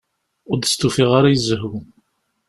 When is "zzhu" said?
1.41-1.73